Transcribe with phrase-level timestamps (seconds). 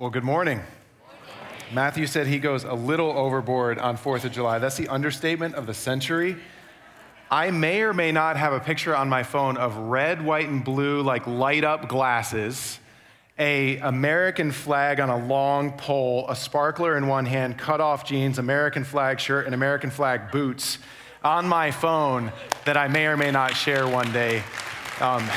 [0.00, 0.62] Well, good morning.
[1.74, 4.58] Matthew said he goes a little overboard on 4th of July.
[4.58, 6.36] That's the understatement of the century.
[7.30, 10.64] I may or may not have a picture on my phone of red, white, and
[10.64, 12.80] blue, like light up glasses,
[13.38, 18.38] a American flag on a long pole, a sparkler in one hand, cut off jeans,
[18.38, 20.78] American flag shirt, and American flag boots
[21.22, 22.32] on my phone
[22.64, 24.42] that I may or may not share one day.
[24.98, 25.28] Um,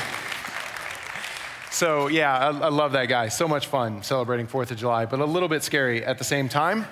[1.73, 3.29] so, yeah, I, I love that guy.
[3.29, 6.47] So much fun celebrating 4th of July, but a little bit scary at the same
[6.47, 6.85] time.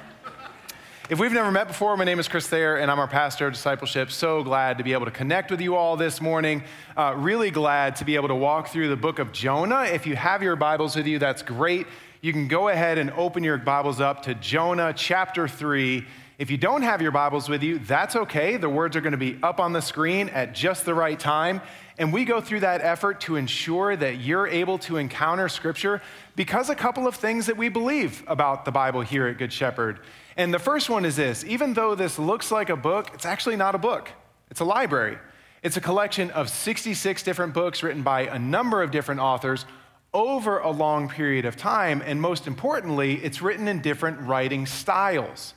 [1.07, 3.53] If we've never met before, my name is Chris Thayer, and I'm our pastor of
[3.53, 4.09] discipleship.
[4.11, 6.63] So glad to be able to connect with you all this morning.
[6.97, 9.83] Uh, really glad to be able to walk through the book of Jonah.
[9.83, 11.85] If you have your Bibles with you, that's great.
[12.21, 16.07] You can go ahead and open your Bibles up to Jonah chapter 3.
[16.39, 18.57] If you don't have your Bibles with you, that's okay.
[18.57, 21.61] The words are going to be up on the screen at just the right time.
[21.97, 26.01] And we go through that effort to ensure that you're able to encounter Scripture
[26.35, 29.99] because a couple of things that we believe about the Bible here at Good Shepherd.
[30.37, 33.55] And the first one is this even though this looks like a book, it's actually
[33.55, 34.09] not a book,
[34.49, 35.17] it's a library.
[35.63, 39.65] It's a collection of 66 different books written by a number of different authors
[40.11, 42.01] over a long period of time.
[42.03, 45.53] And most importantly, it's written in different writing styles.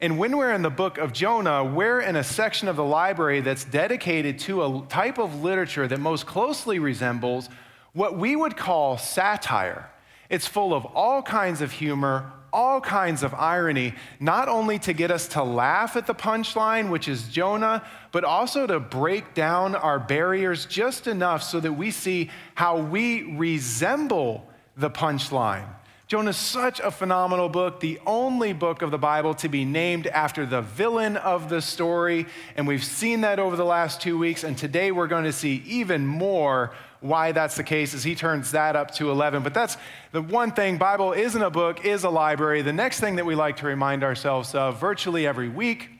[0.00, 3.40] And when we're in the book of Jonah, we're in a section of the library
[3.40, 7.48] that's dedicated to a type of literature that most closely resembles
[7.94, 9.90] what we would call satire.
[10.30, 15.10] It's full of all kinds of humor, all kinds of irony, not only to get
[15.10, 19.98] us to laugh at the punchline, which is Jonah, but also to break down our
[19.98, 25.66] barriers just enough so that we see how we resemble the punchline.
[26.08, 30.06] Jonah is such a phenomenal book, the only book of the Bible to be named
[30.06, 32.24] after the villain of the story.
[32.56, 34.42] And we've seen that over the last two weeks.
[34.42, 38.52] And today we're going to see even more why that's the case as he turns
[38.52, 39.42] that up to 11.
[39.42, 39.76] But that's
[40.12, 42.62] the one thing Bible isn't a book, is a library.
[42.62, 45.90] The next thing that we like to remind ourselves of virtually every week,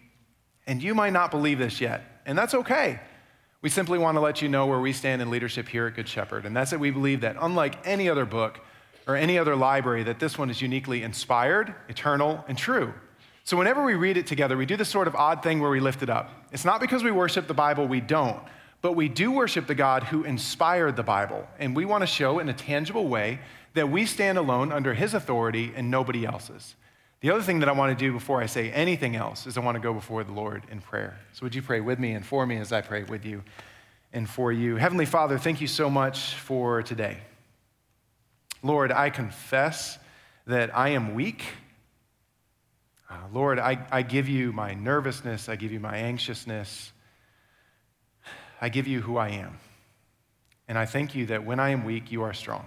[0.67, 2.99] and you might not believe this yet, and that's okay.
[3.61, 6.09] We simply want to let you know where we stand in leadership here at Good
[6.09, 6.47] Shepherd.
[6.47, 8.61] And that's that we believe that unlike any other book,
[9.09, 12.93] or any other library that this one is uniquely inspired, eternal, and true.
[13.43, 15.81] So whenever we read it together, we do this sort of odd thing where we
[15.81, 16.31] lift it up.
[16.53, 18.39] It's not because we worship the Bible, we don't,
[18.83, 21.49] but we do worship the God who inspired the Bible.
[21.59, 23.41] And we want to show in a tangible way
[23.73, 26.77] that we stand alone under his authority and nobody else's.
[27.21, 29.61] The other thing that I want to do before I say anything else is I
[29.61, 31.19] want to go before the Lord in prayer.
[31.33, 33.43] So would you pray with me and for me as I pray with you
[34.13, 34.77] and for you?
[34.77, 37.19] Heavenly Father, thank you so much for today.
[38.63, 39.99] Lord, I confess
[40.47, 41.45] that I am weak.
[43.11, 46.93] Uh, Lord, I, I give you my nervousness, I give you my anxiousness,
[48.61, 49.59] I give you who I am.
[50.67, 52.67] And I thank you that when I am weak, you are strong.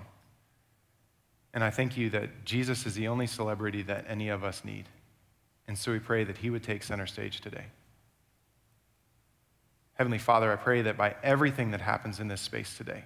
[1.53, 4.85] And I thank you that Jesus is the only celebrity that any of us need.
[5.67, 7.65] And so we pray that he would take center stage today.
[9.93, 13.03] Heavenly Father, I pray that by everything that happens in this space today,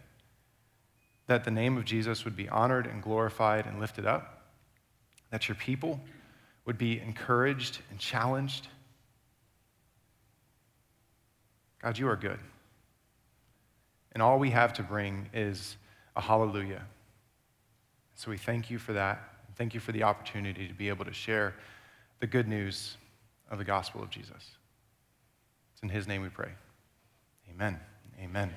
[1.27, 4.43] that the name of Jesus would be honored and glorified and lifted up,
[5.31, 5.99] that your people
[6.65, 8.67] would be encouraged and challenged.
[11.81, 12.39] God, you are good.
[14.13, 15.77] And all we have to bring is
[16.15, 16.81] a hallelujah.
[18.15, 19.21] So we thank you for that.
[19.55, 21.53] Thank you for the opportunity to be able to share
[22.19, 22.97] the good news
[23.49, 24.51] of the gospel of Jesus.
[25.73, 26.51] It's in his name we pray.
[27.51, 27.79] Amen.
[28.21, 28.53] Amen.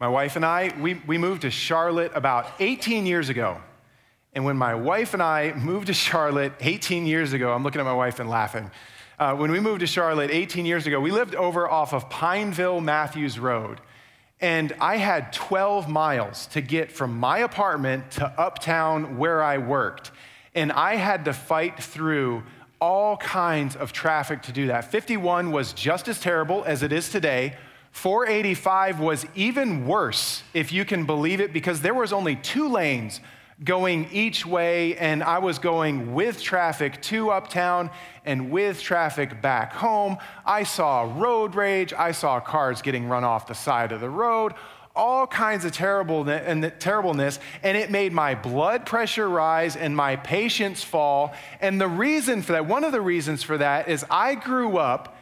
[0.00, 3.60] My wife and I, we, we moved to Charlotte about 18 years ago.
[4.32, 7.84] And when my wife and I moved to Charlotte 18 years ago, I'm looking at
[7.84, 8.72] my wife and laughing.
[9.20, 12.80] Uh, when we moved to Charlotte 18 years ago, we lived over off of Pineville
[12.80, 13.80] Matthews Road.
[14.40, 20.10] And I had 12 miles to get from my apartment to uptown where I worked.
[20.56, 22.42] And I had to fight through
[22.80, 24.90] all kinds of traffic to do that.
[24.90, 27.54] 51 was just as terrible as it is today.
[27.94, 33.20] 485 was even worse, if you can believe it, because there was only two lanes
[33.62, 37.90] going each way, and I was going with traffic to uptown
[38.24, 40.18] and with traffic back home.
[40.44, 44.54] I saw road rage, I saw cars getting run off the side of the road,
[44.96, 50.16] all kinds of terribleness and terribleness, and it made my blood pressure rise and my
[50.16, 51.32] patience fall.
[51.60, 55.13] And the reason for that, one of the reasons for that is I grew up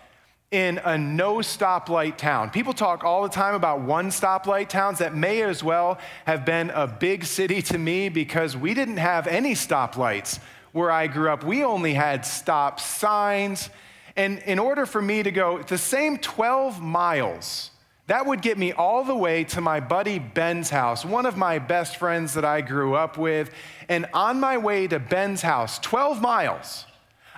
[0.53, 2.51] in a no stoplight town.
[2.51, 6.71] People talk all the time about one stoplight towns that may as well have been
[6.71, 10.39] a big city to me because we didn't have any stoplights
[10.73, 11.43] where I grew up.
[11.43, 13.71] We only had stop signs.
[14.15, 17.71] And in order for me to go the same 12 miles
[18.09, 21.59] that would get me all the way to my buddy Ben's house, one of my
[21.59, 23.51] best friends that I grew up with.
[23.89, 26.85] And on my way to Ben's house, 12 miles,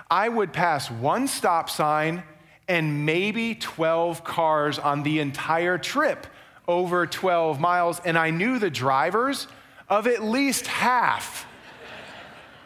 [0.09, 2.23] I would pass one stop sign
[2.67, 6.27] and maybe 12 cars on the entire trip
[6.67, 7.99] over 12 miles.
[8.03, 9.47] And I knew the drivers
[9.89, 11.45] of at least half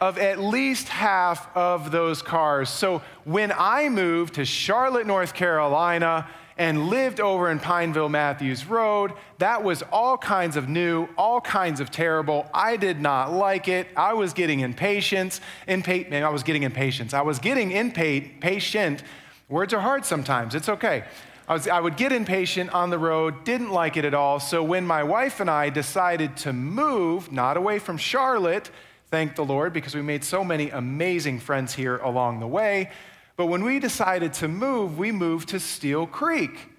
[0.01, 2.69] of at least half of those cars.
[2.69, 6.25] So when I moved to Charlotte, North Carolina,
[6.59, 9.13] and lived over in Pineville Matthews Road.
[9.37, 12.47] That was all kinds of new, all kinds of terrible.
[12.53, 13.87] I did not like it.
[13.95, 15.39] I was getting impatient.
[15.69, 17.13] Impa- I was getting impatient.
[17.13, 19.03] I was getting impatient.
[19.49, 20.53] Words are hard sometimes.
[20.53, 21.03] It's okay.
[21.47, 24.39] I, was, I would get impatient on the road, didn't like it at all.
[24.39, 28.69] So when my wife and I decided to move, not away from Charlotte,
[29.09, 32.91] thank the Lord, because we made so many amazing friends here along the way.
[33.37, 36.69] But when we decided to move, we moved to Steel Creek.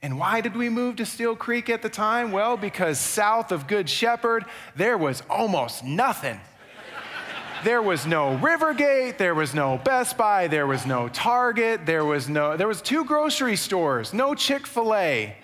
[0.00, 2.30] And why did we move to Steel Creek at the time?
[2.30, 4.44] Well, because south of Good Shepherd,
[4.76, 6.38] there was almost nothing.
[7.62, 12.26] There was no Rivergate, there was no Best Buy, there was no Target, there was
[12.26, 15.36] no there was two grocery stores, no Chick-fil-A.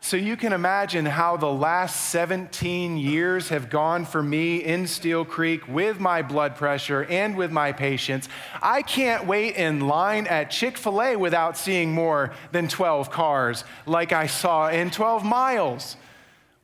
[0.00, 5.26] So you can imagine how the last 17 years have gone for me in Steel
[5.26, 8.30] Creek with my blood pressure and with my patience.
[8.62, 13.64] I can't wait in line at Chick fil A without seeing more than 12 cars
[13.84, 15.98] like I saw in 12 miles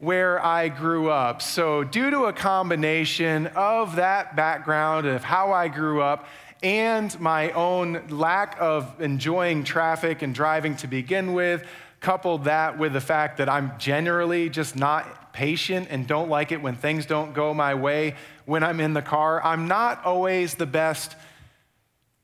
[0.03, 1.41] where I grew up.
[1.41, 6.27] So, due to a combination of that background of how I grew up,
[6.61, 11.65] and my own lack of enjoying traffic and driving to begin with,
[12.01, 16.61] coupled that with the fact that I'm generally just not patient and don't like it
[16.61, 19.41] when things don't go my way when I'm in the car.
[19.45, 21.15] I'm not always the best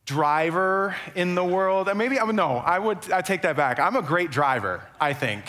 [0.05, 1.89] driver in the world.
[1.97, 3.79] Maybe I'm no, I would I take that back.
[3.79, 5.45] I'm a great driver, I think.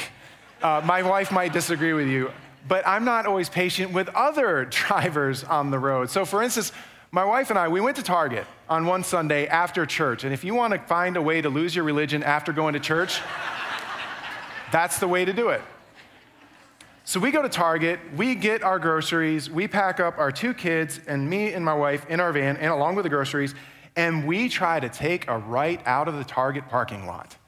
[0.61, 2.31] Uh, my wife might disagree with you,
[2.67, 6.09] but I'm not always patient with other drivers on the road.
[6.09, 6.71] So, for instance,
[7.11, 10.23] my wife and I, we went to Target on one Sunday after church.
[10.25, 12.79] And if you want to find a way to lose your religion after going to
[12.79, 13.19] church,
[14.71, 15.61] that's the way to do it.
[17.06, 21.00] So we go to Target, we get our groceries, we pack up our two kids
[21.07, 23.56] and me and my wife in our van, and along with the groceries,
[23.95, 27.38] and we try to take a right out of the Target parking lot.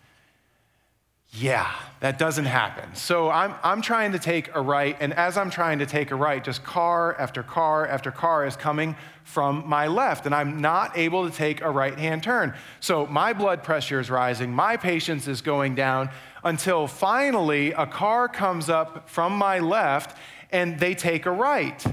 [1.41, 2.93] Yeah, that doesn't happen.
[2.93, 6.15] So I'm, I'm trying to take a right, and as I'm trying to take a
[6.15, 10.95] right, just car after car after car is coming from my left, and I'm not
[10.95, 12.53] able to take a right hand turn.
[12.79, 16.11] So my blood pressure is rising, my patience is going down,
[16.43, 20.15] until finally a car comes up from my left
[20.51, 21.83] and they take a right.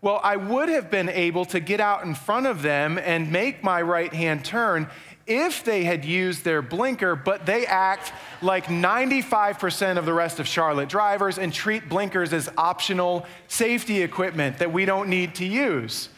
[0.00, 3.64] Well, I would have been able to get out in front of them and make
[3.64, 4.88] my right hand turn
[5.28, 10.48] if they had used their blinker, but they act like 95% of the rest of
[10.48, 16.08] Charlotte drivers and treat blinkers as optional safety equipment that we don't need to use.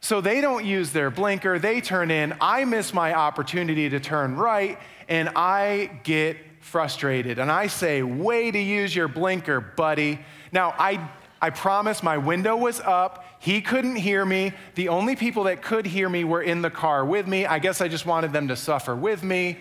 [0.00, 2.34] So they don't use their blinker, they turn in.
[2.40, 7.38] I miss my opportunity to turn right, and I get frustrated.
[7.38, 10.18] And I say, Way to use your blinker, buddy.
[10.50, 11.08] Now, I,
[11.40, 13.21] I promise my window was up.
[13.42, 14.52] He couldn't hear me.
[14.76, 17.44] The only people that could hear me were in the car with me.
[17.44, 19.58] I guess I just wanted them to suffer with me.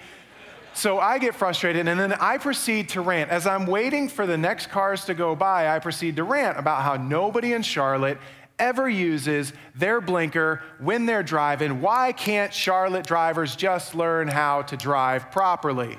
[0.76, 3.32] So I get frustrated and then I proceed to rant.
[3.32, 6.84] As I'm waiting for the next cars to go by, I proceed to rant about
[6.84, 8.20] how nobody in Charlotte
[8.60, 11.82] ever uses their blinker when they're driving.
[11.82, 15.98] Why can't Charlotte drivers just learn how to drive properly?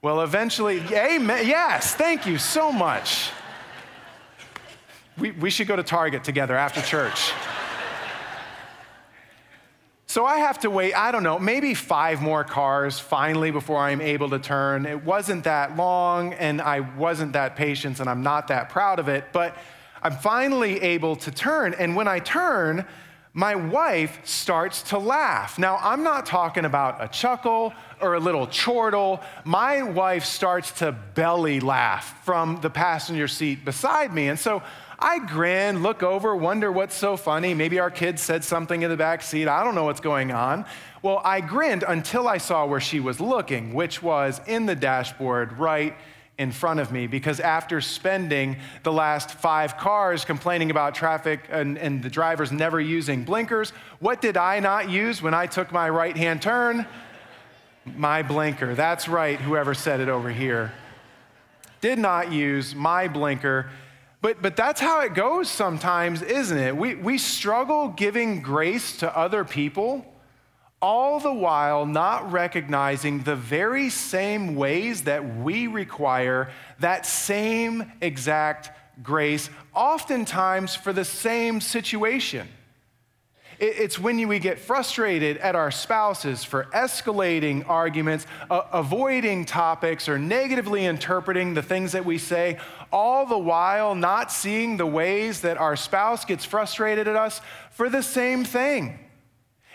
[0.00, 1.48] Well, eventually, amen.
[1.48, 3.30] Yes, thank you so much.
[5.18, 7.32] We, we should go to Target together after church.
[10.06, 14.00] So I have to wait, I don't know, maybe five more cars finally before I'm
[14.00, 14.86] able to turn.
[14.86, 19.08] It wasn't that long, and I wasn't that patient, and I'm not that proud of
[19.08, 19.56] it, but
[20.02, 21.74] I'm finally able to turn.
[21.74, 22.86] And when I turn,
[23.32, 25.58] my wife starts to laugh.
[25.58, 30.92] Now, I'm not talking about a chuckle or a little chortle, my wife starts to
[30.92, 34.28] belly laugh from the passenger seat beside me.
[34.28, 34.62] And so
[35.04, 37.52] I grin, look over, wonder what's so funny.
[37.52, 39.48] Maybe our kids said something in the back seat.
[39.48, 40.64] I don't know what's going on.
[41.02, 45.58] Well, I grinned until I saw where she was looking, which was in the dashboard
[45.58, 45.94] right
[46.38, 51.76] in front of me because after spending the last five cars complaining about traffic and,
[51.76, 55.90] and, the drivers never using blinkers, what did I not use when I took my
[55.90, 56.86] right hand turn?
[57.84, 58.74] my blinker.
[58.74, 60.72] That's right, whoever said it over here.
[61.82, 63.68] Did not use my blinker.
[64.24, 66.74] But, but that's how it goes sometimes, isn't it?
[66.74, 70.06] We, we struggle giving grace to other people
[70.80, 76.50] all the while not recognizing the very same ways that we require
[76.80, 78.70] that same exact
[79.02, 82.48] grace, oftentimes for the same situation.
[83.58, 90.18] It's when we get frustrated at our spouses for escalating arguments, uh, avoiding topics, or
[90.18, 92.58] negatively interpreting the things that we say,
[92.92, 97.88] all the while not seeing the ways that our spouse gets frustrated at us for
[97.88, 98.98] the same thing.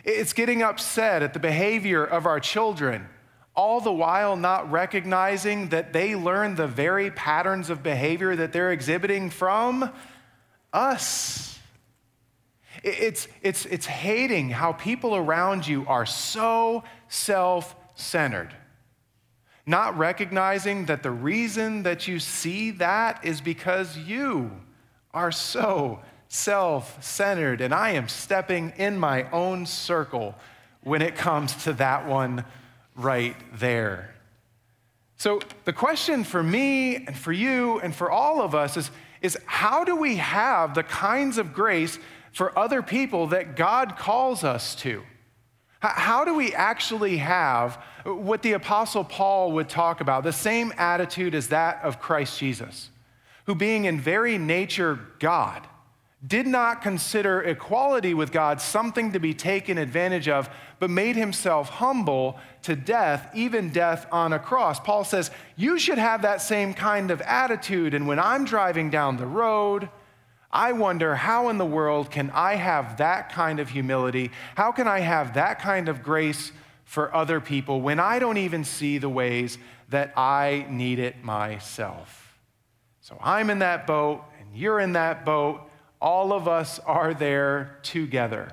[0.04, 3.08] It's getting upset at the behavior of our children,
[3.56, 8.72] all the while not recognizing that they learn the very patterns of behavior that they're
[8.72, 9.92] exhibiting from
[10.72, 11.49] us.
[12.84, 18.54] It's, it's, it's hating how people around you are so self centered.
[19.66, 24.52] Not recognizing that the reason that you see that is because you
[25.14, 30.36] are so self centered, and I am stepping in my own circle
[30.82, 32.46] when it comes to that one
[32.96, 34.16] right there.
[35.18, 38.90] So, the question for me and for you and for all of us is,
[39.22, 42.00] is how do we have the kinds of grace
[42.32, 45.04] for other people that God calls us to?
[45.82, 51.34] How do we actually have what the Apostle Paul would talk about, the same attitude
[51.34, 52.90] as that of Christ Jesus,
[53.46, 55.66] who, being in very nature God,
[56.26, 61.70] did not consider equality with God something to be taken advantage of, but made himself
[61.70, 64.82] humble to death, even death on a cross.
[64.82, 67.94] Paul says, You should have that same kind of attitude.
[67.94, 69.88] And when I'm driving down the road,
[70.52, 74.32] I wonder how in the world can I have that kind of humility?
[74.56, 76.52] How can I have that kind of grace
[76.86, 79.58] for other people when I don't even see the ways
[79.90, 82.38] that I need it myself?
[83.02, 85.70] So I'm in that boat, and you're in that boat
[86.02, 88.52] all of us are there together.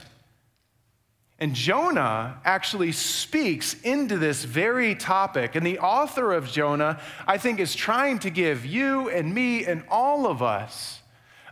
[1.38, 5.54] And Jonah actually speaks into this very topic.
[5.54, 9.84] And the author of Jonah, I think, is trying to give you and me and
[9.90, 11.02] all of us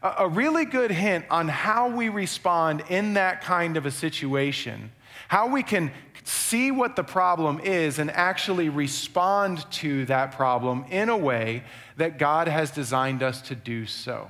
[0.04, 4.92] a, really good hint on how we respond in that kind of a situation,
[5.28, 5.90] how we can
[6.24, 11.64] see what the problem is and actually respond to that problem in a way
[11.96, 14.28] that God has designed us to do so.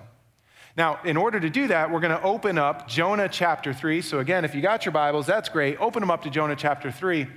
[0.76, 4.00] Now, in order to do that, we're going to open up Jonah chapter 3.
[4.00, 5.80] So, again, if you got your Bibles, that's great.
[5.80, 7.28] Open them up to Jonah chapter 3.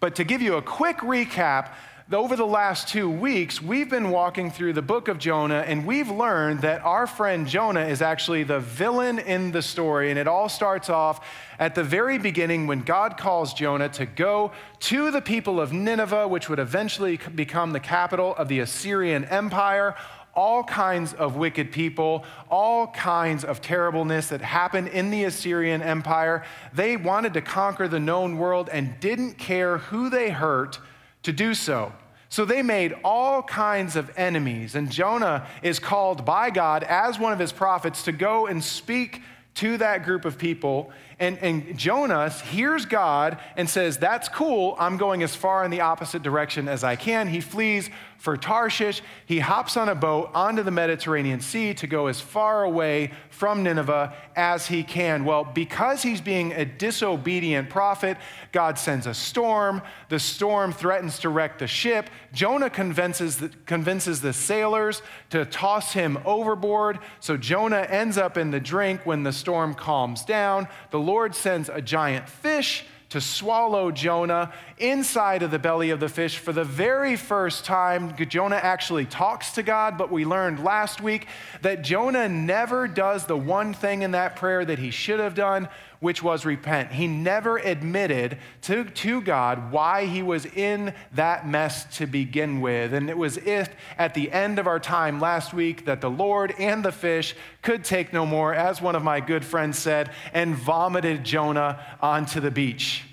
[0.00, 1.72] But to give you a quick recap,
[2.14, 6.10] over the last two weeks, we've been walking through the book of Jonah, and we've
[6.10, 10.10] learned that our friend Jonah is actually the villain in the story.
[10.10, 11.24] And it all starts off
[11.58, 16.26] at the very beginning when God calls Jonah to go to the people of Nineveh,
[16.26, 19.94] which would eventually become the capital of the Assyrian Empire
[20.34, 26.42] all kinds of wicked people, all kinds of terribleness that happened in the Assyrian Empire.
[26.72, 30.78] They wanted to conquer the known world and didn't care who they hurt
[31.24, 31.92] to do so.
[32.32, 34.74] So they made all kinds of enemies.
[34.74, 39.20] And Jonah is called by God as one of his prophets to go and speak
[39.56, 40.90] to that group of people.
[41.22, 44.74] And, and Jonah hears God and says, That's cool.
[44.76, 47.28] I'm going as far in the opposite direction as I can.
[47.28, 47.88] He flees
[48.22, 49.02] for Tarshish.
[49.26, 53.64] He hops on a boat onto the Mediterranean Sea to go as far away from
[53.64, 55.24] Nineveh as he can.
[55.24, 58.16] Well, because he's being a disobedient prophet,
[58.52, 59.82] God sends a storm.
[60.08, 62.10] The storm threatens to wreck the ship.
[62.32, 67.00] Jonah convinces the, convinces the sailors to toss him overboard.
[67.18, 70.68] So Jonah ends up in the drink when the storm calms down.
[70.92, 76.08] The Lord sends a giant fish to swallow Jonah inside of the belly of the
[76.08, 78.16] fish for the very first time.
[78.16, 81.26] Jonah actually talks to God, but we learned last week
[81.60, 85.68] that Jonah never does the one thing in that prayer that he should have done,
[86.00, 86.92] which was repent.
[86.92, 92.94] He never admitted to, to God why he was in that mess to begin with.
[92.94, 96.54] And it was if at the end of our time last week that the Lord
[96.58, 100.54] and the fish could take no more, as one of my good friends said, and
[100.54, 103.04] vomited Jonah onto the beach.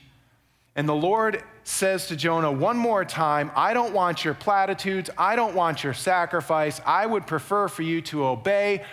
[0.75, 5.09] And the Lord says to Jonah one more time, I don't want your platitudes.
[5.17, 6.81] I don't want your sacrifice.
[6.85, 8.83] I would prefer for you to obey.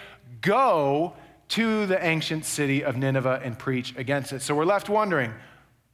[0.43, 1.15] Go
[1.49, 4.43] to the ancient city of Nineveh and preach against it.
[4.43, 5.33] So we're left wondering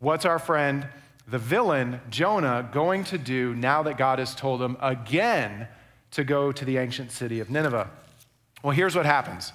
[0.01, 0.89] what's our friend,
[1.29, 5.69] the villain, Jonah, going to do now that God has told him again
[6.13, 7.91] to go to the ancient city of Nineveh?
[8.63, 9.53] Well, here's what happens.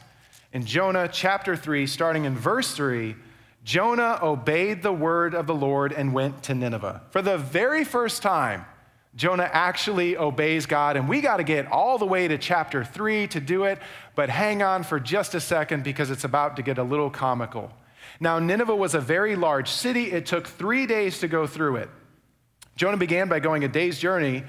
[0.51, 3.15] In Jonah chapter 3, starting in verse 3,
[3.63, 7.01] Jonah obeyed the word of the Lord and went to Nineveh.
[7.11, 8.65] For the very first time,
[9.15, 13.27] Jonah actually obeys God, and we got to get all the way to chapter three
[13.27, 13.79] to do it,
[14.15, 17.71] but hang on for just a second because it's about to get a little comical.
[18.19, 20.11] Now, Nineveh was a very large city.
[20.11, 21.89] It took three days to go through it.
[22.75, 24.43] Jonah began by going a day's journey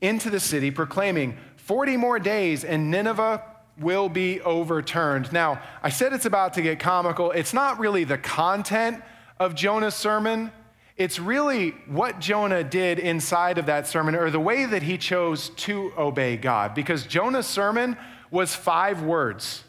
[0.00, 3.42] into the city, proclaiming, 40 more days and Nineveh
[3.78, 5.32] will be overturned.
[5.32, 7.30] Now, I said it's about to get comical.
[7.32, 9.02] It's not really the content
[9.38, 10.52] of Jonah's sermon,
[10.96, 15.48] it's really what Jonah did inside of that sermon or the way that he chose
[15.50, 16.72] to obey God.
[16.72, 17.96] Because Jonah's sermon
[18.30, 19.64] was five words.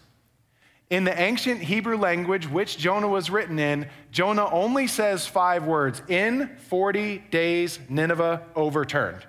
[0.91, 6.03] In the ancient Hebrew language, which Jonah was written in, Jonah only says five words
[6.07, 9.25] In 40 days, Nineveh overturned.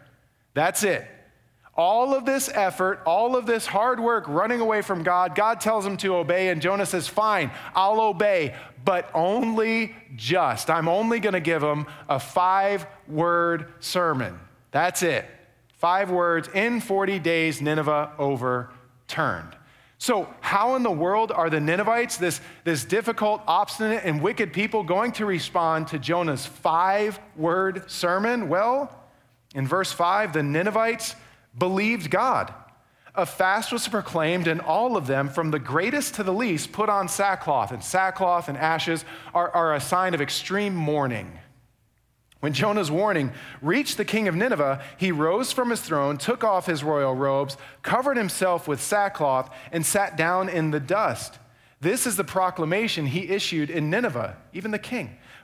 [0.52, 1.06] That's it.
[1.76, 5.85] All of this effort, all of this hard work running away from God, God tells
[5.85, 8.54] him to obey, and Jonah says, Fine, I'll obey,
[8.85, 10.71] but only just.
[10.71, 14.38] I'm only going to give him a five word sermon.
[14.71, 15.26] That's it.
[15.76, 16.49] Five words.
[16.54, 19.54] In 40 days, Nineveh overturned.
[19.99, 24.83] So, how in the world are the Ninevites, this, this difficult, obstinate, and wicked people,
[24.83, 28.49] going to respond to Jonah's five word sermon?
[28.49, 28.90] Well,
[29.54, 31.16] in verse 5, the Ninevites
[31.56, 32.52] believed God.
[33.14, 36.90] A fast was proclaimed, and all of them, from the greatest to the least, put
[36.90, 37.72] on sackcloth.
[37.72, 41.38] And sackcloth and ashes are, are a sign of extreme mourning.
[42.40, 43.32] When Jonah's warning
[43.62, 47.56] reached the king of Nineveh, he rose from his throne, took off his royal robes,
[47.82, 51.38] covered himself with sackcloth, and sat down in the dust.
[51.80, 55.16] This is the proclamation he issued in Nineveh, even the king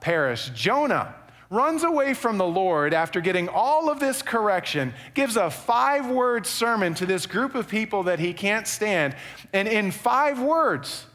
[0.00, 0.50] perish.
[0.54, 1.14] Jonah
[1.50, 6.46] runs away from the Lord after getting all of this correction, gives a five word
[6.46, 9.16] sermon to this group of people that he can't stand.
[9.52, 11.06] And in five words,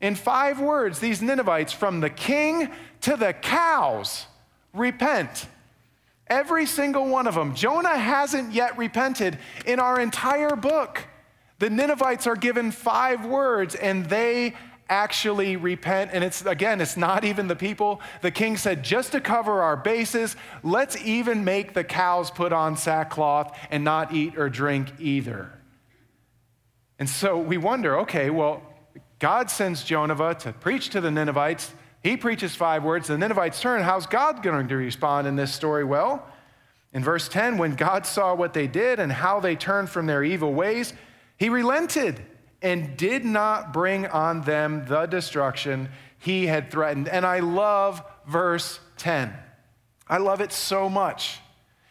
[0.00, 4.26] in five words, these Ninevites, from the king to the cows,
[4.72, 5.46] repent.
[6.28, 7.54] Every single one of them.
[7.54, 11.04] Jonah hasn't yet repented in our entire book.
[11.58, 14.54] The Ninevites are given five words and they
[14.88, 16.10] actually repent.
[16.12, 18.00] And it's, again, it's not even the people.
[18.22, 22.76] The king said, just to cover our bases, let's even make the cows put on
[22.76, 25.52] sackcloth and not eat or drink either.
[26.98, 28.62] And so we wonder okay, well,
[29.18, 31.72] God sends Jonah to preach to the Ninevites.
[32.02, 33.08] He preaches five words.
[33.08, 33.82] The Ninevites turn.
[33.82, 35.84] How's God going to respond in this story?
[35.84, 36.24] Well,
[36.92, 40.24] in verse 10, when God saw what they did and how they turned from their
[40.24, 40.92] evil ways,
[41.36, 42.20] he relented
[42.62, 47.08] and did not bring on them the destruction he had threatened.
[47.08, 49.32] And I love verse 10.
[50.08, 51.40] I love it so much.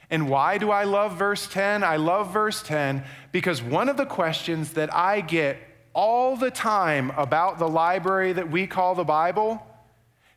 [0.10, 1.84] And why do I love verse 10?
[1.84, 5.58] I love verse 10 because one of the questions that I get
[5.94, 9.66] all the time about the library that we call the Bible,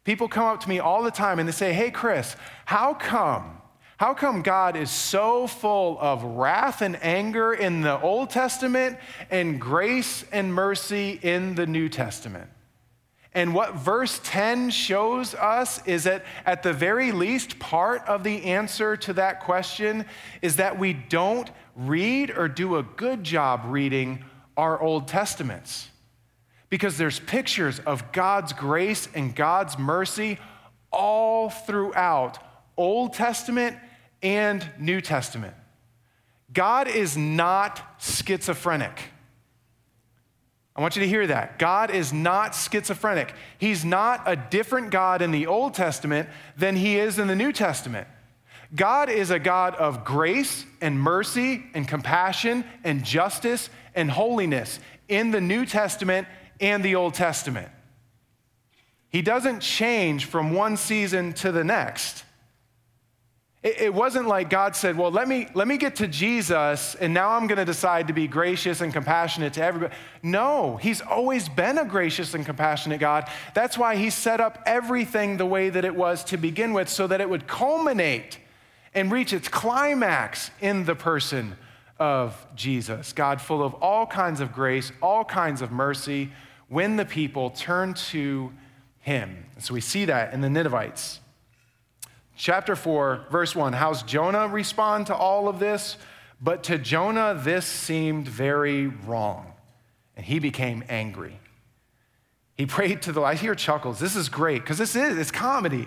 [0.04, 3.59] people come up to me all the time and they say, Hey, Chris, how come
[4.00, 8.96] how come God is so full of wrath and anger in the Old Testament
[9.30, 12.48] and grace and mercy in the New Testament?
[13.34, 18.44] And what verse 10 shows us is that, at the very least, part of the
[18.44, 20.06] answer to that question
[20.40, 24.24] is that we don't read or do a good job reading
[24.56, 25.90] our Old Testaments.
[26.70, 30.38] Because there's pictures of God's grace and God's mercy
[30.90, 32.38] all throughout
[32.78, 33.76] Old Testament
[34.22, 35.54] and New Testament.
[36.52, 39.00] God is not schizophrenic.
[40.74, 41.58] I want you to hear that.
[41.58, 43.34] God is not schizophrenic.
[43.58, 47.52] He's not a different God in the Old Testament than he is in the New
[47.52, 48.08] Testament.
[48.74, 54.78] God is a God of grace and mercy and compassion and justice and holiness
[55.08, 56.28] in the New Testament
[56.60, 57.68] and the Old Testament.
[59.10, 62.24] He doesn't change from one season to the next.
[63.62, 67.32] It wasn't like God said, Well, let me, let me get to Jesus, and now
[67.32, 69.94] I'm going to decide to be gracious and compassionate to everybody.
[70.22, 73.28] No, He's always been a gracious and compassionate God.
[73.54, 77.06] That's why He set up everything the way that it was to begin with, so
[77.06, 78.38] that it would culminate
[78.94, 81.54] and reach its climax in the person
[81.98, 83.12] of Jesus.
[83.12, 86.32] God, full of all kinds of grace, all kinds of mercy,
[86.68, 88.54] when the people turn to
[89.00, 89.44] Him.
[89.58, 91.20] so we see that in the Ninevites.
[92.42, 93.74] Chapter 4, verse 1.
[93.74, 95.98] How's Jonah respond to all of this?
[96.40, 99.52] But to Jonah, this seemed very wrong,
[100.16, 101.38] and he became angry.
[102.56, 103.32] He prayed to the Lord.
[103.32, 103.98] I hear chuckles.
[104.00, 105.86] This is great because this is it's comedy.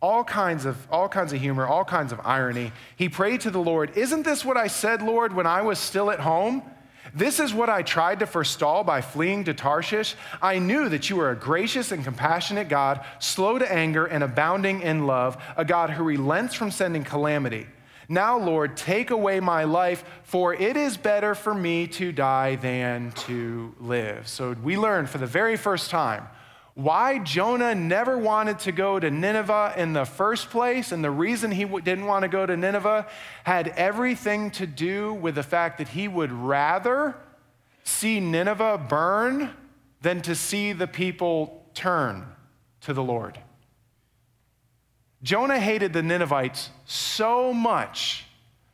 [0.00, 2.72] All kinds of all kinds of humor, all kinds of irony.
[2.96, 6.10] He prayed to the Lord, "Isn't this what I said, Lord, when I was still
[6.10, 6.62] at home?"
[7.14, 10.14] This is what I tried to forestall by fleeing to Tarshish.
[10.40, 14.80] I knew that you were a gracious and compassionate God, slow to anger and abounding
[14.80, 17.66] in love, a God who relents from sending calamity.
[18.08, 23.12] Now, Lord, take away my life, for it is better for me to die than
[23.12, 24.26] to live.
[24.26, 26.26] So we learn for the very first time
[26.74, 31.50] why Jonah never wanted to go to Nineveh in the first place, and the reason
[31.50, 33.06] he didn't want to go to Nineveh
[33.44, 37.14] had everything to do with the fact that he would rather
[37.84, 39.50] see Nineveh burn
[40.00, 42.26] than to see the people turn
[42.82, 43.38] to the Lord.
[45.22, 48.24] Jonah hated the Ninevites so much,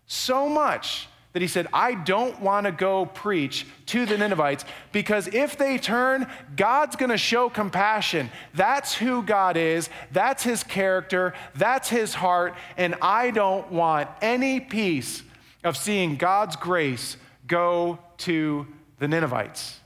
[0.07, 1.09] so much
[1.39, 5.79] that he said, I don't want to go preach to the Ninevites because if they
[5.79, 8.29] turn, God's going to show compassion.
[8.55, 14.59] That's who God is, that's his character, that's his heart, and I don't want any
[14.59, 15.23] piece
[15.63, 18.67] of seeing God's grace go to
[18.99, 19.79] the Ninevites.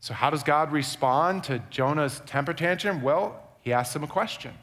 [0.00, 3.00] So, how does God respond to Jonah's temper tantrum?
[3.00, 4.54] Well, he asks him a question.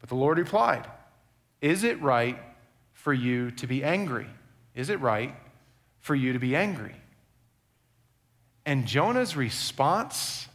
[0.00, 0.86] But the Lord replied,
[1.60, 2.38] Is it right
[2.94, 4.26] for you to be angry?
[4.74, 5.34] Is it right
[6.00, 6.94] for you to be angry?
[8.64, 10.48] And Jonah's response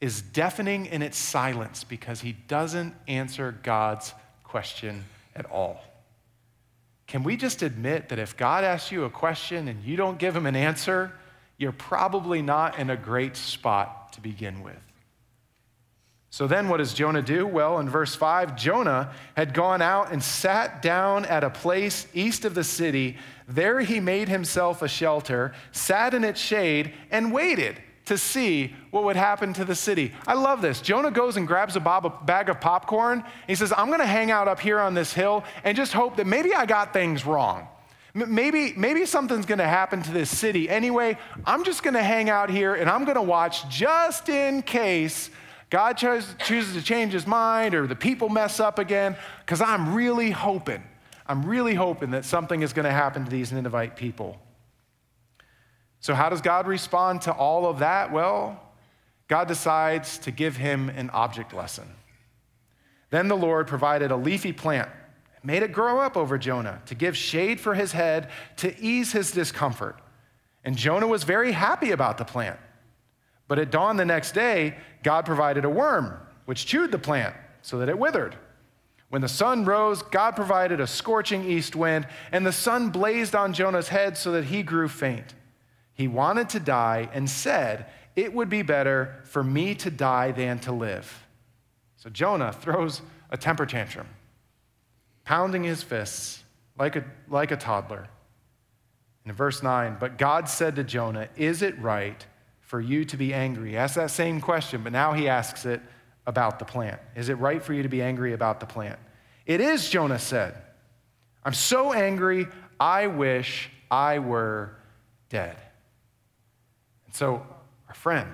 [0.00, 5.82] is deafening in its silence because he doesn't answer God's question at all.
[7.06, 10.34] Can we just admit that if God asks you a question and you don't give
[10.34, 11.12] him an answer,
[11.56, 14.76] you're probably not in a great spot to begin with?
[16.34, 17.46] So then, what does Jonah do?
[17.46, 22.44] Well, in verse 5, Jonah had gone out and sat down at a place east
[22.44, 23.18] of the city.
[23.46, 29.04] There he made himself a shelter, sat in its shade, and waited to see what
[29.04, 30.10] would happen to the city.
[30.26, 30.80] I love this.
[30.80, 33.22] Jonah goes and grabs a bag of popcorn.
[33.46, 36.16] He says, I'm going to hang out up here on this hill and just hope
[36.16, 37.68] that maybe I got things wrong.
[38.12, 40.68] Maybe, maybe something's going to happen to this city.
[40.68, 41.16] Anyway,
[41.46, 45.30] I'm just going to hang out here and I'm going to watch just in case
[45.74, 50.30] God chooses to change his mind or the people mess up again, because I'm really
[50.30, 50.84] hoping,
[51.26, 54.40] I'm really hoping that something is going to happen to these Ninevite people.
[55.98, 58.12] So, how does God respond to all of that?
[58.12, 58.62] Well,
[59.26, 61.88] God decides to give him an object lesson.
[63.10, 64.90] Then the Lord provided a leafy plant,
[65.42, 69.32] made it grow up over Jonah to give shade for his head to ease his
[69.32, 69.98] discomfort.
[70.62, 72.60] And Jonah was very happy about the plant.
[73.48, 77.78] But at dawn the next day, God provided a worm, which chewed the plant so
[77.78, 78.36] that it withered.
[79.10, 83.52] When the sun rose, God provided a scorching east wind, and the sun blazed on
[83.52, 85.34] Jonah's head so that he grew faint.
[85.92, 90.58] He wanted to die and said, It would be better for me to die than
[90.60, 91.24] to live.
[91.96, 94.08] So Jonah throws a temper tantrum,
[95.24, 96.42] pounding his fists
[96.76, 98.08] like a, like a toddler.
[99.24, 102.26] In verse 9, but God said to Jonah, Is it right?
[102.74, 103.76] For you to be angry?
[103.76, 105.80] Asked that same question, but now he asks it
[106.26, 107.00] about the plant.
[107.14, 108.98] Is it right for you to be angry about the plant?
[109.46, 110.56] It is, Jonah said.
[111.44, 112.48] I'm so angry,
[112.80, 114.74] I wish I were
[115.28, 115.56] dead.
[117.06, 117.46] And so,
[117.86, 118.32] our friend,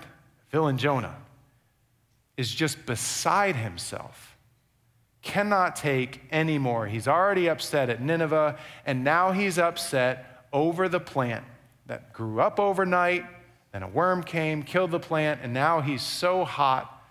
[0.50, 1.18] villain Jonah,
[2.38, 4.38] is just beside himself,
[5.20, 6.86] cannot take anymore.
[6.86, 11.44] He's already upset at Nineveh, and now he's upset over the plant
[11.84, 13.26] that grew up overnight
[13.72, 17.02] then a worm came, killed the plant, and now he's so hot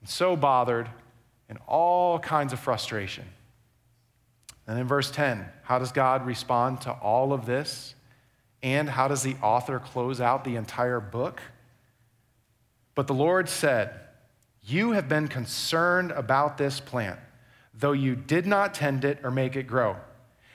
[0.00, 0.88] and so bothered
[1.48, 3.24] and all kinds of frustration.
[4.66, 7.94] And in verse 10, how does God respond to all of this?
[8.62, 11.40] And how does the author close out the entire book?
[12.94, 13.92] But the Lord said,
[14.62, 17.20] You have been concerned about this plant,
[17.74, 19.96] though you did not tend it or make it grow.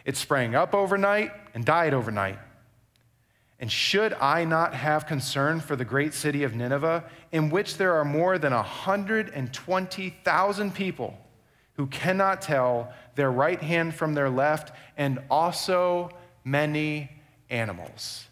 [0.04, 2.40] It sprang up overnight and died overnight.
[3.62, 7.94] And should I not have concern for the great city of Nineveh, in which there
[7.94, 11.16] are more than 120,000 people
[11.76, 16.10] who cannot tell their right hand from their left, and also
[16.44, 17.12] many
[17.52, 18.26] animals?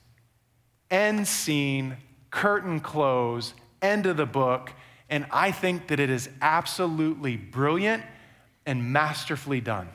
[0.89, 1.97] End scene,
[2.31, 4.73] curtain close, end of the book.
[5.11, 8.03] And I think that it is absolutely brilliant
[8.65, 9.89] and masterfully done.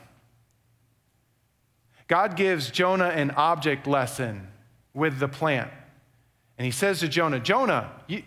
[2.07, 4.47] God gives Jonah an object lesson
[4.95, 5.69] with the plant.
[6.57, 8.23] And he says to Jonah, Jonah, you,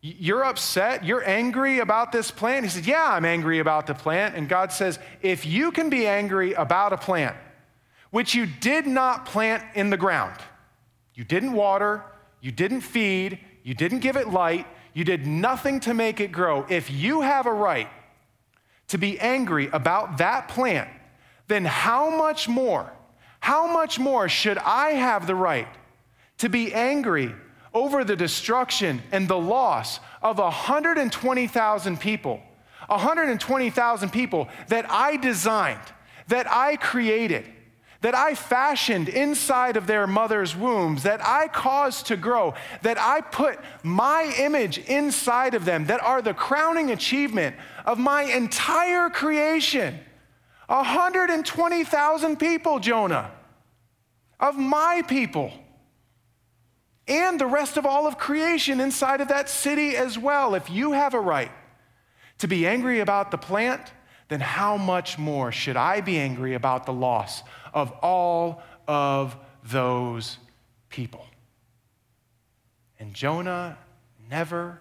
[0.00, 1.04] you're upset?
[1.04, 2.64] You're angry about this plant?
[2.64, 4.34] He said, Yeah, I'm angry about the plant.
[4.34, 7.36] And God says, If you can be angry about a plant,
[8.10, 10.34] which you did not plant in the ground,
[11.14, 12.02] you didn't water,
[12.40, 16.64] you didn't feed, you didn't give it light, You did nothing to make it grow.
[16.68, 17.88] If you have a right
[18.88, 20.88] to be angry about that plant,
[21.48, 22.92] then how much more,
[23.40, 25.68] how much more should I have the right
[26.38, 27.34] to be angry
[27.72, 32.40] over the destruction and the loss of 120,000 people?
[32.88, 35.80] 120,000 people that I designed,
[36.28, 37.44] that I created,
[38.00, 43.20] that I fashioned inside of their mother's wombs, that I caused to grow, that I
[43.20, 49.98] put my image inside of them, that are the crowning achievement of my entire creation.
[50.66, 53.30] 120,000 people, Jonah,
[54.40, 55.52] of my people,
[57.08, 60.54] and the rest of all of creation inside of that city as well.
[60.54, 61.52] If you have a right
[62.38, 63.92] to be angry about the plant,
[64.28, 70.38] then how much more should I be angry about the loss of all of those
[70.88, 71.24] people?
[72.98, 73.78] And Jonah
[74.28, 74.80] never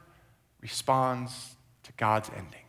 [0.61, 2.65] responds to God's ending.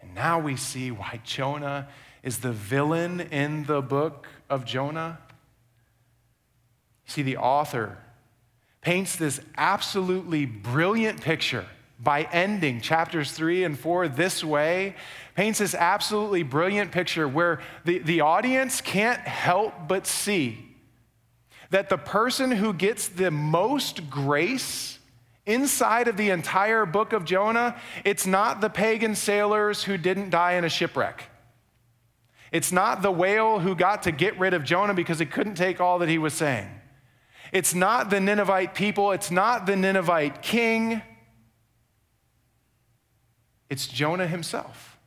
[0.00, 1.88] And now we see why Jonah
[2.26, 5.16] is the villain in the book of Jonah.
[7.06, 7.98] See, the author
[8.80, 11.64] paints this absolutely brilliant picture
[12.00, 14.96] by ending chapters three and four this way,
[15.36, 20.74] paints this absolutely brilliant picture where the, the audience can't help but see
[21.70, 24.98] that the person who gets the most grace
[25.46, 30.54] inside of the entire book of Jonah, it's not the pagan sailors who didn't die
[30.54, 31.30] in a shipwreck.
[32.56, 35.78] It's not the whale who got to get rid of Jonah because it couldn't take
[35.78, 36.66] all that he was saying.
[37.52, 39.12] It's not the Ninevite people.
[39.12, 41.02] It's not the Ninevite king.
[43.68, 44.98] It's Jonah himself.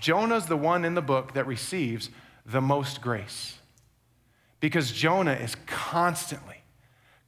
[0.00, 2.08] Jonah's the one in the book that receives
[2.46, 3.58] the most grace
[4.60, 6.62] because Jonah is constantly,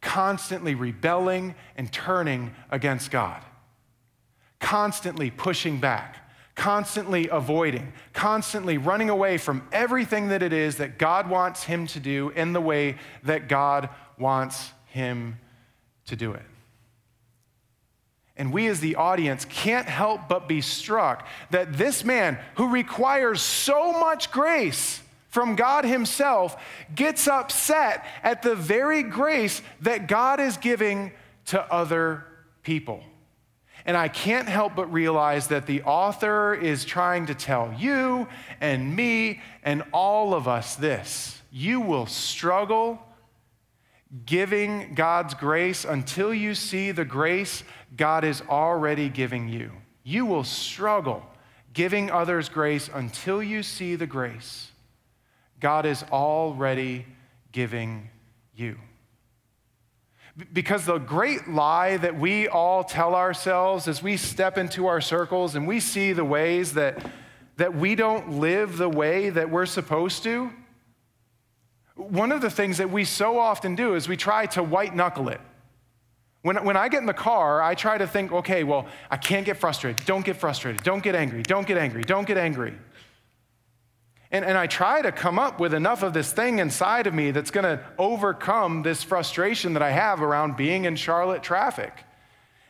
[0.01, 3.43] constantly rebelling and turning against God,
[4.59, 6.22] constantly pushing back,
[6.55, 12.01] constantly avoiding, constantly running away from everything that it is that God wants him to
[12.01, 13.89] do in the way that God
[14.19, 15.39] wants him
[16.07, 16.43] to do it.
[18.37, 23.43] And we, as the audience, can't help but be struck that this man, who requires
[23.43, 26.57] so much grace from God Himself,
[26.95, 31.13] gets upset at the very grace that God is giving
[31.47, 32.25] to other
[32.63, 33.05] people.
[33.85, 38.29] And I can't help but realize that the author is trying to tell you
[38.61, 42.99] and me and all of us this you will struggle
[44.25, 47.63] giving God's grace until you see the grace
[47.95, 49.71] God is already giving you.
[50.03, 51.23] You will struggle
[51.73, 54.71] giving others grace until you see the grace
[55.61, 57.07] God is already
[57.53, 58.11] giving
[58.55, 58.79] you.
[60.53, 65.55] Because the great lie that we all tell ourselves as we step into our circles
[65.55, 67.05] and we see the ways that,
[67.57, 70.51] that we don't live the way that we're supposed to,
[71.97, 75.29] one of the things that we so often do is we try to white knuckle
[75.29, 75.41] it.
[76.43, 79.47] When, when I get in the car, I try to think, okay, well, I can't
[79.47, 80.05] get frustrated.
[80.07, 80.83] Don't get frustrated.
[80.83, 81.43] Don't get angry.
[81.43, 82.03] Don't get angry.
[82.03, 82.75] Don't get angry.
[84.33, 87.31] And, and I try to come up with enough of this thing inside of me
[87.33, 91.93] that's going to overcome this frustration that I have around being in Charlotte traffic.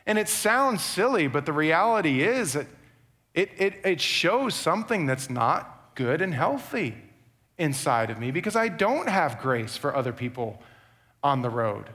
[0.05, 2.67] And it sounds silly, but the reality is it,
[3.33, 6.95] it, it, it shows something that's not good and healthy
[7.57, 10.61] inside of me because I don't have grace for other people
[11.23, 11.85] on the road.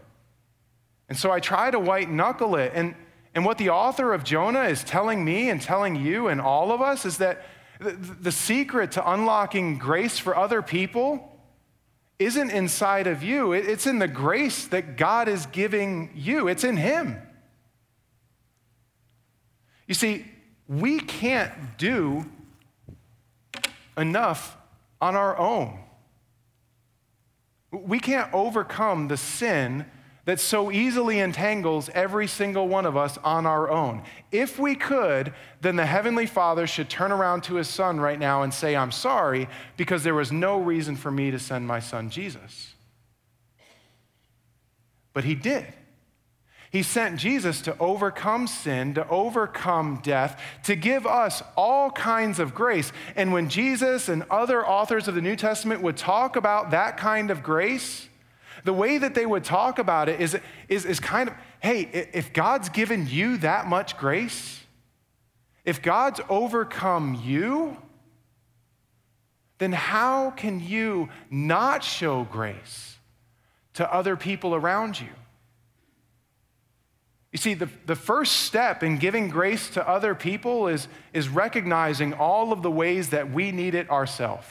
[1.11, 2.73] And so I try to white knuckle it.
[2.75, 2.95] And,
[3.35, 6.81] and what the author of Jonah is telling me and telling you and all of
[6.81, 7.45] us is that
[7.79, 11.33] the, the secret to unlocking grace for other people
[12.19, 16.77] isn't inside of you, it's in the grace that God is giving you, it's in
[16.77, 17.17] Him.
[19.87, 20.27] You see,
[20.67, 22.27] we can't do
[23.97, 24.57] enough
[25.01, 25.79] on our own.
[27.71, 29.87] We can't overcome the sin
[30.29, 34.03] that so easily entangles every single one of us on our own.
[34.31, 38.43] If we could, then the Heavenly Father should turn around to His Son right now
[38.43, 42.11] and say, I'm sorry, because there was no reason for me to send my Son
[42.11, 42.75] Jesus.
[45.15, 45.65] But He did.
[46.71, 52.55] He sent Jesus to overcome sin, to overcome death, to give us all kinds of
[52.55, 52.93] grace.
[53.17, 57.31] And when Jesus and other authors of the New Testament would talk about that kind
[57.31, 58.08] of grace,
[58.69, 60.37] the way that they would talk about it is,
[60.69, 61.81] is, is kind of hey,
[62.13, 64.61] if God's given you that much grace,
[65.65, 67.79] if God's overcome you,
[69.57, 72.99] then how can you not show grace
[73.73, 75.09] to other people around you?
[77.33, 82.13] You see, the, the first step in giving grace to other people is, is recognizing
[82.13, 84.47] all of the ways that we need it ourselves.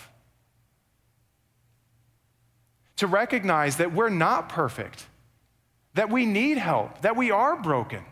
[2.97, 5.05] To recognize that we're not perfect,
[5.93, 8.03] that we need help, that we are broken.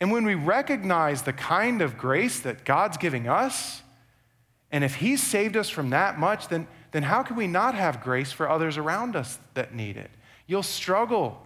[0.00, 3.82] And when we recognize the kind of grace that God's giving us,
[4.70, 8.02] and if He's saved us from that much, then, then how can we not have
[8.02, 10.10] grace for others around us that need it?
[10.46, 11.40] You'll struggle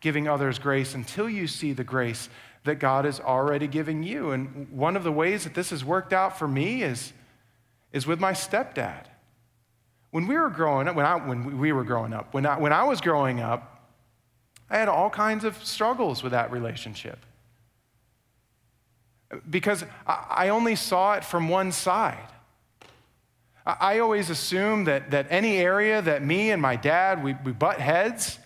[0.00, 2.28] giving others grace until you see the grace
[2.64, 4.32] that God is already giving you.
[4.32, 7.12] And one of the ways that this has worked out for me is,
[7.92, 9.04] is with my stepdad.
[10.14, 12.72] When we were growing up, when, I, when we were growing up, when I, when
[12.72, 13.84] I was growing up,
[14.70, 17.18] I had all kinds of struggles with that relationship.
[19.50, 22.28] Because I only saw it from one side.
[23.66, 27.80] I always assumed that, that any area that me and my dad, we, we butt
[27.80, 28.38] heads,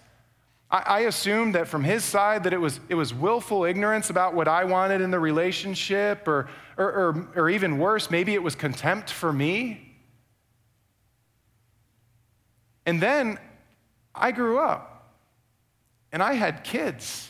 [0.70, 4.33] I, I assumed that from his side that it was, it was willful ignorance about
[4.33, 8.54] what I wanted in the relationship, or, or, or, or even worse, maybe it was
[8.54, 9.85] contempt for me.
[12.88, 13.38] And then
[14.14, 15.12] I grew up
[16.11, 17.29] and I had kids.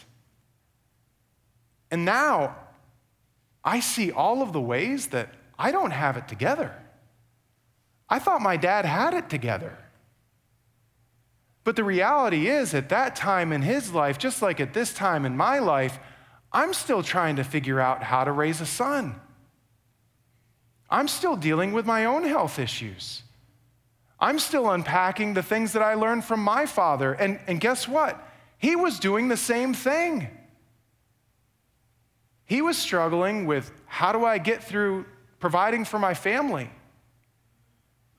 [1.91, 2.55] And now
[3.65, 6.81] I see all of the ways that I don't have it together.
[8.09, 9.77] I thought my dad had it together.
[11.65, 15.27] But the reality is, at that time in his life, just like at this time
[15.27, 15.99] in my life,
[16.53, 19.21] I'm still trying to figure out how to raise a son.
[20.89, 23.25] I'm still dealing with my own health issues.
[24.21, 27.13] I'm still unpacking the things that I learned from my father.
[27.13, 28.21] And, and guess what?
[28.59, 30.29] He was doing the same thing.
[32.45, 35.05] He was struggling with how do I get through
[35.39, 36.71] providing for my family?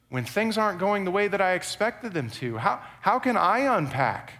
[0.09, 2.57] when things aren't going the way that I expected them to?
[2.57, 4.33] How, how can I unpack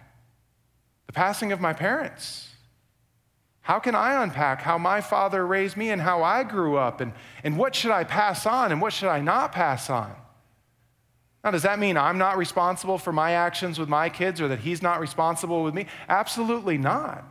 [1.06, 2.48] the passing of my parents?
[3.62, 7.00] How can I unpack how my father raised me and how I grew up?
[7.00, 7.12] And,
[7.44, 10.12] and what should I pass on and what should I not pass on?
[11.42, 14.60] Now, does that mean I'm not responsible for my actions with my kids or that
[14.60, 15.86] he's not responsible with me?
[16.08, 17.24] Absolutely not.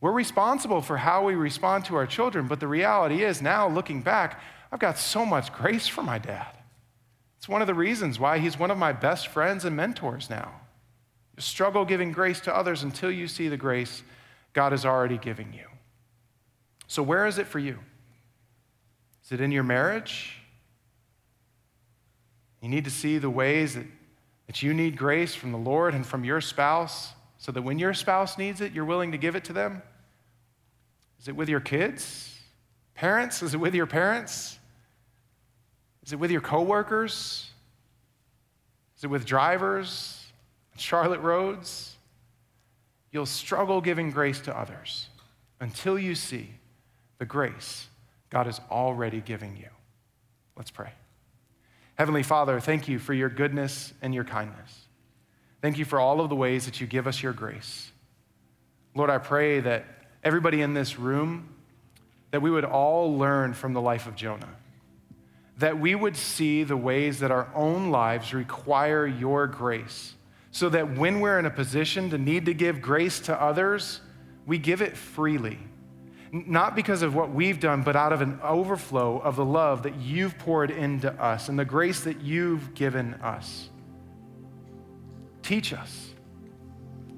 [0.00, 4.02] We're responsible for how we respond to our children, but the reality is now, looking
[4.02, 4.40] back,
[4.72, 6.56] I've got so much grace for my dad.
[7.38, 10.60] It's one of the reasons why he's one of my best friends and mentors now.
[11.36, 14.02] You struggle giving grace to others until you see the grace
[14.52, 15.66] God is already giving you.
[16.86, 17.78] So, where is it for you?
[19.24, 20.39] Is it in your marriage?
[22.60, 23.86] You need to see the ways that,
[24.46, 27.94] that you need grace from the Lord and from your spouse so that when your
[27.94, 29.82] spouse needs it, you're willing to give it to them?
[31.20, 32.38] Is it with your kids?
[32.94, 33.42] Parents?
[33.42, 34.58] Is it with your parents?
[36.04, 37.50] Is it with your coworkers?
[38.96, 40.16] Is it with drivers?
[40.76, 41.96] Charlotte roads?
[43.12, 45.08] You'll struggle giving grace to others
[45.60, 46.50] until you see
[47.18, 47.86] the grace
[48.30, 49.68] God is already giving you.
[50.56, 50.90] Let's pray.
[52.00, 54.86] Heavenly Father, thank you for your goodness and your kindness.
[55.60, 57.92] Thank you for all of the ways that you give us your grace.
[58.94, 59.84] Lord, I pray that
[60.24, 61.50] everybody in this room,
[62.30, 64.48] that we would all learn from the life of Jonah
[65.58, 70.14] that we would see the ways that our own lives require your grace,
[70.52, 74.00] so that when we're in a position to need to give grace to others,
[74.46, 75.58] we give it freely.
[76.32, 79.96] Not because of what we've done, but out of an overflow of the love that
[79.96, 83.68] you've poured into us and the grace that you've given us.
[85.42, 86.10] Teach us.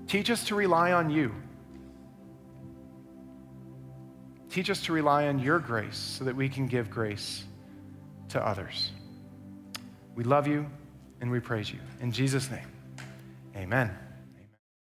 [0.06, 1.34] Teach us to rely on you.
[4.48, 7.44] Teach us to rely on your grace so that we can give grace
[8.30, 8.90] to others.
[10.14, 10.66] We love you
[11.20, 11.78] and we praise you.
[12.00, 12.66] In Jesus' name,
[13.56, 13.90] amen.